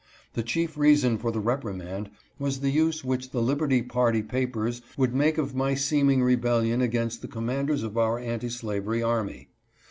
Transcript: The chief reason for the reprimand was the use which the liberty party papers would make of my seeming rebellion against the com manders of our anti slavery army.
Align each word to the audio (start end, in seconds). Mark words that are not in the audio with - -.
The 0.33 0.41
chief 0.41 0.79
reason 0.79 1.19
for 1.19 1.29
the 1.31 1.39
reprimand 1.39 2.09
was 2.39 2.61
the 2.61 2.71
use 2.71 3.03
which 3.03 3.29
the 3.29 3.39
liberty 3.39 3.83
party 3.83 4.23
papers 4.23 4.81
would 4.97 5.13
make 5.13 5.37
of 5.37 5.53
my 5.53 5.75
seeming 5.75 6.23
rebellion 6.23 6.81
against 6.81 7.21
the 7.21 7.27
com 7.27 7.45
manders 7.45 7.83
of 7.83 7.95
our 7.99 8.17
anti 8.17 8.49
slavery 8.49 9.03
army. 9.03 9.49